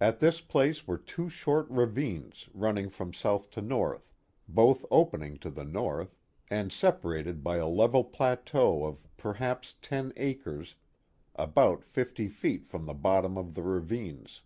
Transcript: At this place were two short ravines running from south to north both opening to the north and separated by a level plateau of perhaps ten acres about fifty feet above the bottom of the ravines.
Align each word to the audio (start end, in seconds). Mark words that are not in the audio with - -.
At 0.00 0.18
this 0.18 0.40
place 0.40 0.84
were 0.84 0.98
two 0.98 1.28
short 1.28 1.70
ravines 1.70 2.48
running 2.52 2.90
from 2.90 3.12
south 3.14 3.50
to 3.52 3.60
north 3.62 4.10
both 4.48 4.84
opening 4.90 5.38
to 5.38 5.48
the 5.48 5.62
north 5.64 6.16
and 6.50 6.72
separated 6.72 7.44
by 7.44 7.58
a 7.58 7.68
level 7.68 8.02
plateau 8.02 8.84
of 8.84 9.06
perhaps 9.16 9.76
ten 9.80 10.12
acres 10.16 10.74
about 11.36 11.84
fifty 11.84 12.26
feet 12.26 12.64
above 12.72 12.86
the 12.86 12.94
bottom 12.94 13.38
of 13.38 13.54
the 13.54 13.62
ravines. 13.62 14.42